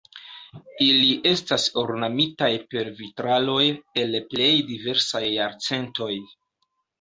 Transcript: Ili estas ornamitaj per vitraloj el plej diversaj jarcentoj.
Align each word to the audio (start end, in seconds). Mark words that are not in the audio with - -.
Ili 0.83 1.09
estas 1.31 1.65
ornamitaj 1.81 2.49
per 2.71 2.89
vitraloj 3.01 3.67
el 4.05 4.17
plej 4.33 4.49
diversaj 4.71 5.23
jarcentoj. 5.29 6.11